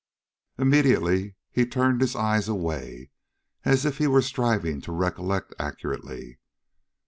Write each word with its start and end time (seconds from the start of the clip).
Immediately 0.57 1.35
he 1.51 1.63
turned 1.63 2.01
his 2.01 2.15
eyes 2.15 2.47
away, 2.49 3.11
as 3.63 3.85
if 3.85 3.99
he 3.99 4.07
were 4.07 4.23
striving 4.23 4.81
to 4.81 4.91
recollect 4.91 5.53
accurately. 5.59 6.39